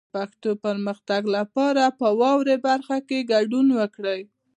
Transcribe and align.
د 0.03 0.03
پښتو 0.15 0.51
پرمختګ 0.65 1.21
لپاره 1.37 1.83
په 1.99 2.07
واورئ 2.19 2.57
برخه 2.67 2.97
کې 3.07 3.27
ګډون 3.31 3.67
وکړئ. 3.79 4.21